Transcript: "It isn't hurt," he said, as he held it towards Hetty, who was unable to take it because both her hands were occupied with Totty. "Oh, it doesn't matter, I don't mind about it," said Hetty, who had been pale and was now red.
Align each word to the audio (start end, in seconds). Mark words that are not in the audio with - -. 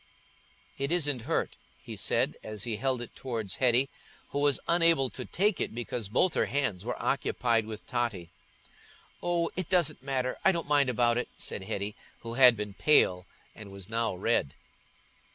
"It 0.79 0.91
isn't 0.91 1.21
hurt," 1.29 1.57
he 1.85 1.95
said, 1.95 2.35
as 2.43 2.63
he 2.63 2.77
held 2.77 3.03
it 3.03 3.15
towards 3.15 3.57
Hetty, 3.57 3.87
who 4.31 4.39
was 4.39 4.59
unable 4.67 5.11
to 5.11 5.25
take 5.25 5.61
it 5.61 5.75
because 5.75 6.09
both 6.09 6.33
her 6.33 6.47
hands 6.47 6.83
were 6.83 6.99
occupied 6.99 7.67
with 7.67 7.85
Totty. 7.85 8.31
"Oh, 9.21 9.51
it 9.55 9.69
doesn't 9.69 10.01
matter, 10.01 10.39
I 10.43 10.53
don't 10.53 10.67
mind 10.67 10.89
about 10.89 11.19
it," 11.19 11.29
said 11.37 11.61
Hetty, 11.65 11.95
who 12.21 12.33
had 12.33 12.57
been 12.57 12.73
pale 12.73 13.27
and 13.53 13.69
was 13.71 13.89
now 13.89 14.15
red. 14.15 14.55